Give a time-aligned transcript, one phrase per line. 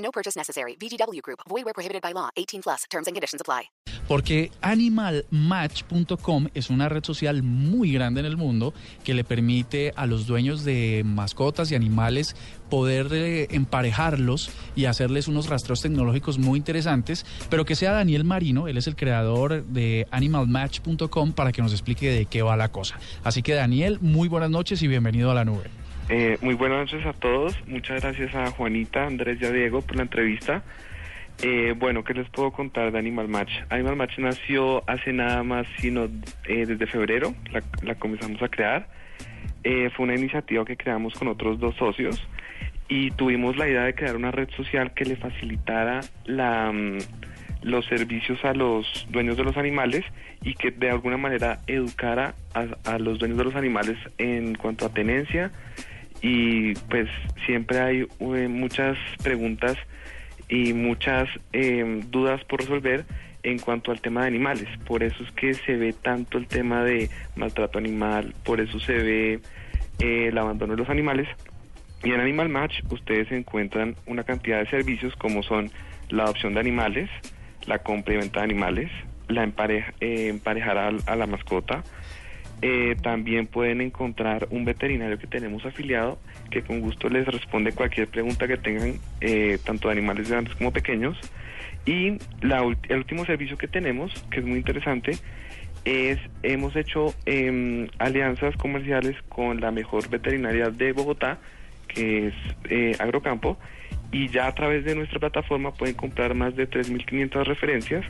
[0.00, 0.76] No purchase necessary.
[0.76, 1.40] VGW Group.
[1.48, 2.30] Void where prohibited by law.
[2.36, 2.84] 18 plus.
[2.90, 3.70] Terms and conditions apply.
[4.08, 8.74] Porque animalmatch.com es una red social muy grande en el mundo
[9.04, 12.34] que le permite a los dueños de mascotas y animales
[12.68, 18.66] poder eh, emparejarlos y hacerles unos rastreos tecnológicos muy interesantes, pero que sea Daniel Marino,
[18.66, 22.98] él es el creador de animalmatch.com para que nos explique de qué va la cosa.
[23.22, 25.79] Así que Daniel, muy buenas noches y bienvenido a la nube.
[26.12, 27.56] Eh, muy buenas noches a todos.
[27.68, 30.64] Muchas gracias a Juanita, Andrés y a Diego por la entrevista.
[31.40, 33.52] Eh, bueno, ¿qué les puedo contar de Animal Match?
[33.68, 36.08] Animal Match nació hace nada más, sino
[36.48, 38.88] eh, desde febrero, la, la, comenzamos a crear.
[39.62, 42.20] Eh, fue una iniciativa que creamos con otros dos socios
[42.88, 46.98] y tuvimos la idea de crear una red social que le facilitara la, mm,
[47.62, 50.04] los servicios a los dueños de los animales
[50.42, 54.86] y que de alguna manera educara a, a los dueños de los animales en cuanto
[54.86, 55.52] a tenencia
[56.22, 57.08] y pues
[57.46, 59.76] siempre hay eh, muchas preguntas
[60.48, 63.04] y muchas eh, dudas por resolver
[63.42, 64.68] en cuanto al tema de animales.
[64.86, 68.92] Por eso es que se ve tanto el tema de maltrato animal, por eso se
[68.92, 69.40] ve
[69.98, 71.28] eh, el abandono de los animales.
[72.02, 75.70] Y en Animal Match ustedes encuentran una cantidad de servicios como son
[76.08, 77.10] la adopción de animales,
[77.66, 78.90] la compra y venta de animales,
[79.28, 81.84] la empareja, eh, emparejar a, a, la mascota.
[82.62, 86.18] Eh, también pueden encontrar un veterinario que tenemos afiliado
[86.50, 90.72] que con gusto les responde cualquier pregunta que tengan, eh, tanto de animales grandes como
[90.72, 91.18] pequeños.
[91.86, 95.12] Y la, el último servicio que tenemos, que es muy interesante,
[95.84, 101.38] es hemos hecho eh, alianzas comerciales con la mejor veterinaria de Bogotá,
[101.88, 102.34] que es
[102.68, 103.58] eh, Agrocampo,
[104.12, 108.04] y ya a través de nuestra plataforma pueden comprar más de 3.500 referencias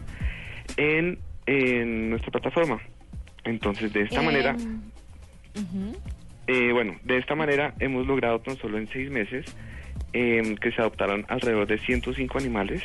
[0.76, 2.80] en, en, nuestra plataforma.
[3.44, 4.54] Entonces, de esta manera...
[4.54, 5.96] Uh -huh.
[6.46, 9.46] Eh, bueno, de esta manera hemos logrado tan solo en seis meses
[10.12, 12.82] eh, que se adoptaron alrededor de 105 animales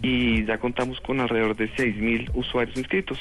[0.00, 3.18] y ya contamos con alrededor de 6.000 usuarios inscritos.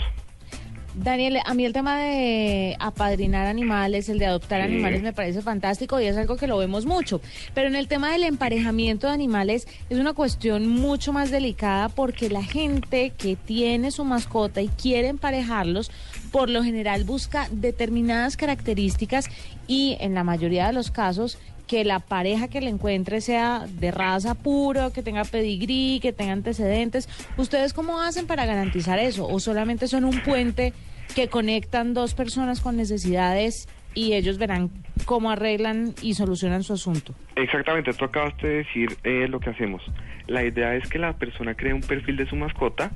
[0.95, 4.67] Daniel, a mí el tema de apadrinar animales, el de adoptar sí.
[4.71, 7.19] animales me parece fantástico y es algo que lo vemos mucho.
[7.53, 12.29] Pero en el tema del emparejamiento de animales es una cuestión mucho más delicada porque
[12.29, 15.91] la gente que tiene su mascota y quiere emparejarlos,
[16.31, 19.29] por lo general busca determinadas características
[19.67, 23.91] y en la mayoría de los casos que la pareja que le encuentre sea de
[23.91, 27.09] raza puro, que tenga pedigrí, que tenga antecedentes.
[27.37, 29.27] ¿Ustedes cómo hacen para garantizar eso?
[29.27, 30.73] ¿O solamente son un puente
[31.15, 34.69] que conectan dos personas con necesidades y ellos verán
[35.05, 37.15] cómo arreglan y solucionan su asunto?
[37.35, 39.81] Exactamente, tú acabas de decir eh, lo que hacemos.
[40.27, 42.91] La idea es que la persona cree un perfil de su mascota.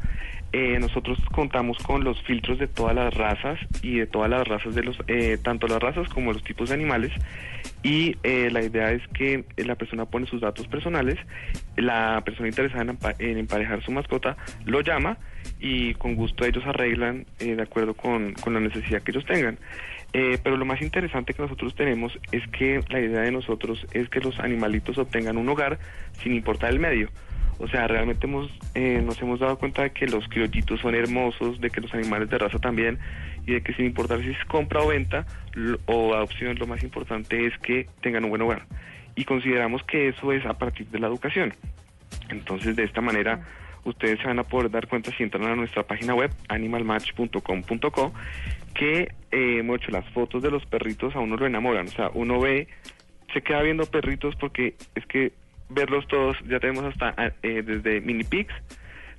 [0.52, 4.74] Eh, nosotros contamos con los filtros de todas las razas y de todas las razas
[4.74, 7.12] de los, eh, tanto las razas como los tipos de animales.
[7.84, 11.20] Y eh, la idea es que la persona pone sus datos personales,
[11.78, 15.18] la persona interesada en, en emparejar su mascota lo llama
[15.60, 19.60] y con gusto ellos arreglan de acuerdo con, con, la necesidad que ellos tengan.
[20.12, 24.20] Pero lo más interesante que nosotros tenemos es que la idea de nosotros es que
[24.20, 25.80] los animalitos obtengan un hogar
[26.24, 27.10] sin importar el medio.
[27.60, 31.60] O sea, realmente hemos, eh, nos hemos dado cuenta de que los criollitos son hermosos,
[31.60, 32.98] de que los animales de raza también,
[33.46, 35.26] y de que sin importar si es compra o venta
[35.86, 38.66] o adopción, lo más importante es que tengan un buen hogar.
[39.16, 41.54] Y consideramos que eso es a partir de la educación.
[42.30, 43.42] Entonces, de esta manera,
[43.86, 48.14] ustedes se van a poder dar cuenta si entran a nuestra página web, animalmatch.com.co,
[48.74, 51.88] que eh, hemos hecho las fotos de los perritos, a uno lo enamoran.
[51.88, 52.68] O sea, uno ve,
[53.34, 55.34] se queda viendo perritos porque es que
[55.70, 58.54] verlos todos, ya tenemos hasta eh, desde mini pigs,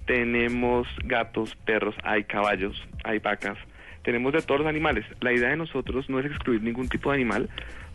[0.06, 3.56] tenemos gatos, perros, hay caballos, hay vacas,
[4.02, 5.04] tenemos de todos los animales.
[5.20, 7.48] La idea de nosotros no es excluir ningún tipo de animal,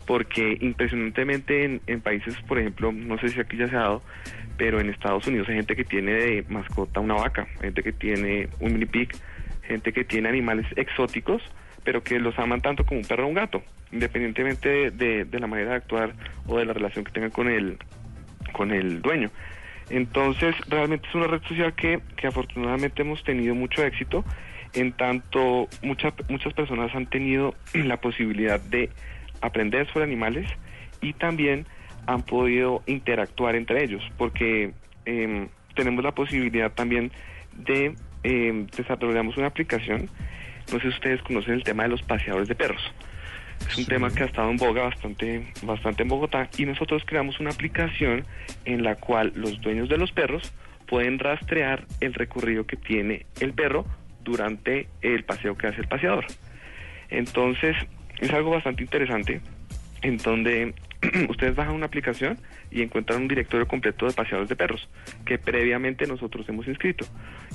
[0.06, 4.02] porque impresionantemente en, países, por ejemplo, no sé si aquí ya se ha dado,
[4.56, 8.48] pero en Estados Unidos hay gente que tiene de mascota una vaca, gente que tiene
[8.60, 9.10] un mini pig,
[9.62, 11.42] gente que tiene animales exóticos,
[11.84, 13.62] pero que los aman tanto como un perro o un gato,
[13.92, 16.14] independientemente de, de, de la manera de actuar
[16.46, 17.78] o de la relación que tengan con el,
[18.52, 19.30] con el dueño.
[19.90, 24.24] Entonces, realmente es una red social que, que afortunadamente hemos tenido mucho éxito,
[24.74, 28.90] en tanto muchas muchas personas han tenido la posibilidad de
[29.40, 30.48] aprender sobre animales
[31.00, 31.66] y también
[32.06, 34.72] han podido interactuar entre ellos, porque
[35.04, 37.10] em, tenemos la posibilidad también
[37.52, 40.08] de em, desarrollamos una aplicación.
[40.72, 42.82] No sé si ustedes conocen el tema de los paseadores de perros.
[43.60, 43.88] Es un Sí.
[43.90, 48.24] tema que ha estado en boga bastante, bastante en Bogotá y nosotros creamos una aplicación
[48.64, 50.52] en la cual los dueños de los perros
[50.86, 53.86] pueden rastrear el recorrido que tiene el perro
[54.22, 56.26] durante el paseo que hace el paseador.
[57.08, 57.76] Entonces,
[58.20, 59.40] es algo bastante interesante
[60.02, 60.74] en donde
[61.28, 62.38] ustedes bajan una aplicación
[62.70, 64.88] y encuentran un directorio completo de paseadores de perros
[65.24, 67.06] que previamente nosotros hemos inscrito.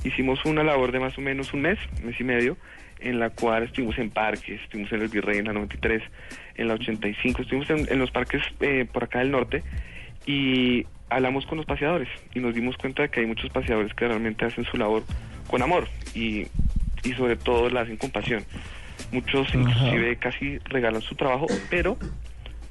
[0.04, 2.56] Hicimos una labor de más o menos un mes, mes y medio,
[3.00, 6.02] en la cual estuvimos en parques, estuvimos en el Virrey en la 93,
[6.56, 9.62] en la 85, estuvimos en, en los parques eh, por acá del norte
[10.26, 14.06] y hablamos con los paseadores y nos dimos cuenta de que hay muchos paseadores que
[14.06, 15.02] realmente hacen su labor
[15.48, 16.46] con amor y,
[17.02, 18.44] y sobre todo la hacen con pasión.
[19.10, 21.96] Muchos inclusive casi regalan su trabajo, pero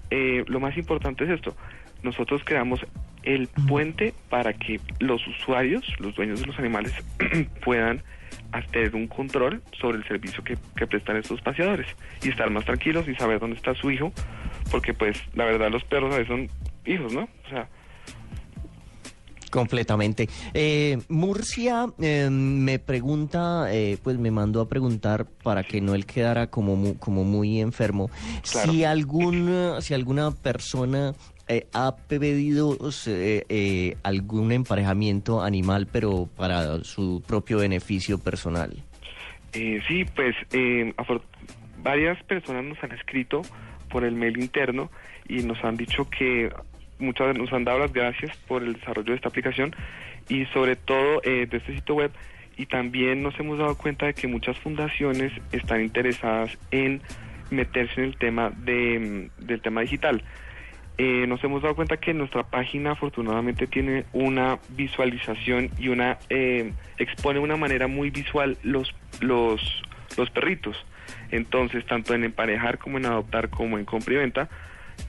[0.10, 1.56] eh, lo más importante es esto.
[2.04, 2.80] Nosotros creamos
[3.24, 6.94] el puente para que los usuarios, los dueños de los animales,
[7.63, 8.01] puedan
[8.72, 11.88] tener un control sobre el servicio que, que prestan estos paseadores
[12.24, 14.12] y estar más tranquilos y saber dónde está su hijo,
[14.72, 16.50] porque pues la verdad los perros a veces son
[16.86, 17.28] hijos, ¿no?
[17.45, 17.68] O sea,
[19.51, 20.27] Completamente.
[20.56, 26.06] Eh, Murcia eh, me pregunta, eh, pues me mandó a preguntar para que no él
[26.06, 28.09] quedara como mu- como muy enfermo,
[28.50, 28.71] Claro.
[28.71, 31.13] si alguna si alguna persona
[31.48, 32.77] eh, ha pedido
[33.07, 38.71] eh, eh, algún emparejamiento animal, pero para su propio beneficio personal.
[39.54, 40.33] Eh, sí, pues
[40.95, 41.21] afor-
[41.83, 43.42] varias personas nos han escrito
[43.89, 44.89] por el mail interno
[45.27, 46.50] y nos han dicho que
[47.01, 49.75] muchas nos han dado las gracias por el desarrollo de esta aplicación
[50.30, 52.12] y sobre todo eh, de este sitio web
[52.57, 57.01] y también nos hemos dado cuenta de que muchas fundaciones están interesadas en
[57.50, 60.24] meterse en el tema de, mm, del tema digital.
[60.98, 66.74] Eh, nos hemos dado cuenta que nuestra página afortunadamente tiene una visualización y una eh,
[66.97, 69.83] expone de una manera muy visual los los
[70.18, 70.86] los perritos.
[71.31, 74.50] Entonces, tanto en emparejar como en adoptar como en compra y venta,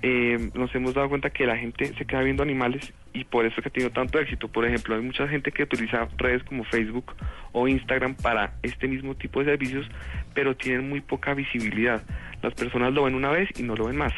[0.01, 3.61] eh, nos hemos dado cuenta que la gente se queda viendo animales y por eso
[3.61, 4.49] que ha tenido tanto éxito.
[4.49, 7.15] Por ejemplo, hay mucha gente que utiliza redes como Facebook
[7.53, 9.87] o Instagram para este mismo tipo de servicios,
[10.35, 12.03] pero tienen muy poca visibilidad.
[12.43, 14.13] Las personas lo ven una vez y no lo ven más.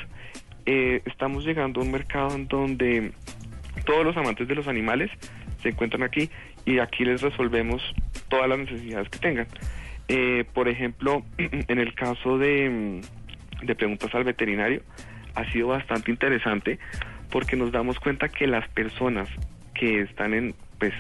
[0.67, 3.13] Eh, estamos llegando a un mercado en donde
[3.85, 5.11] todos los amantes de los animales
[5.63, 6.31] se encuentran aquí
[6.65, 7.83] y aquí les resolvemos
[8.29, 9.47] todas las necesidades que tengan.
[10.09, 13.01] Eh, por ejemplo, en el caso de,
[13.63, 14.83] de preguntas al veterinario,
[15.35, 16.79] ha sido bastante interesante
[17.31, 19.29] porque nos damos cuenta que las personas
[19.75, 20.93] que están en, pues,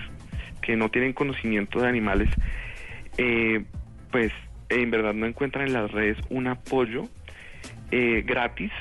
[0.62, 2.28] que no tienen conocimiento de animales,
[3.18, 3.64] eh,
[4.10, 4.32] pues
[4.68, 7.08] en verdad no encuentran en las redes un apoyo
[7.90, 8.72] eh, gratis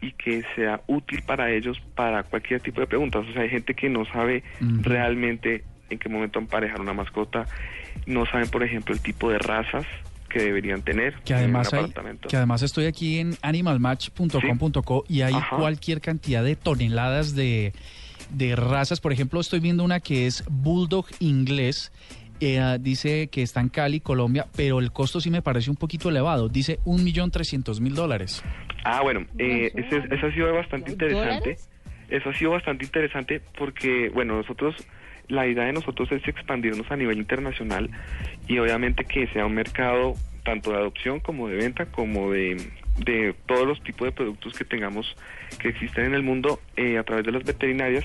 [0.00, 3.24] y que sea útil para ellos para cualquier tipo de preguntas.
[3.28, 7.46] O sea, hay gente que no sabe realmente en qué momento emparejar una mascota,
[8.06, 9.86] no saben, por ejemplo, el tipo de razas
[10.36, 12.28] que deberían tener Que en además, un hay, apartamento.
[12.28, 15.56] que además estoy aquí en animalmatch.com.co y hay Ajá.
[15.56, 17.72] cualquier cantidad de toneladas de,
[18.30, 19.00] de razas.
[19.00, 21.92] Por ejemplo, estoy viendo una que es Bulldog inglés.
[22.40, 26.10] eh, dice que está en Cali, Colombia, pero el costo sí me parece un poquito
[26.10, 26.48] elevado.
[26.50, 28.42] Dice un millón trescientos mil dólares.
[28.84, 31.30] Ah, bueno, eh, ¿No ese, eso ha sido bastante interesante.
[31.34, 31.70] ¿Dólares?
[32.10, 34.76] Eso ha sido bastante interesante porque, bueno, nosotros,
[35.28, 37.90] la idea de nosotros es expandirnos a nivel internacional
[38.46, 40.14] y obviamente que sea un mercado
[40.46, 42.56] tanto de adopción como de venta, como de,
[43.04, 45.14] de todos los tipos de productos que tengamos
[45.58, 48.04] que existen en el mundo eh, a través de las veterinarias.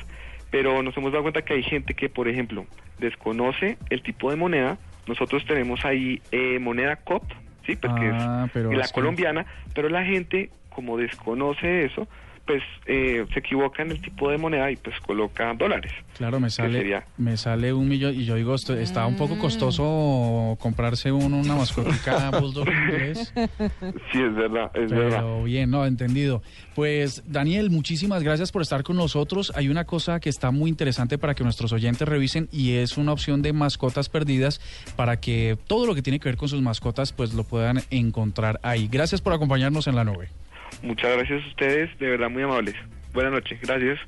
[0.49, 2.65] Pero nos hemos dado cuenta que hay gente que, por ejemplo,
[2.99, 4.77] desconoce el tipo de moneda.
[5.07, 7.23] Nosotros tenemos ahí eh, moneda COP,
[7.65, 7.75] ¿sí?
[7.77, 12.07] Porque Ah, es pero la es que- colombiana, pero la gente, como desconoce eso,
[12.45, 15.91] pues eh, se equivoca en el tipo de moneda y pues coloca dólares.
[16.17, 17.05] Claro, me sale, sería?
[17.17, 21.55] me sale un millón y yo digo, esto, está un poco costoso comprarse uno una
[21.55, 23.33] mascota Bulldog inglés.
[24.11, 25.21] Sí, es verdad, es verdad.
[25.21, 26.41] Pero bien, no, entendido.
[26.75, 29.51] Pues Daniel, muchísimas gracias por estar con nosotros.
[29.55, 33.13] Hay una cosa que está muy interesante para que nuestros oyentes revisen y es una
[33.13, 34.61] opción de mascotas perdidas
[34.95, 38.59] para que todo lo que tiene que ver con sus mascotas pues lo puedan encontrar
[38.63, 38.87] ahí.
[38.91, 40.29] Gracias por acompañarnos en la nube.
[40.81, 42.75] Muchas gracias a ustedes, de verdad muy amables.
[43.13, 43.99] Buenas noches, gracias.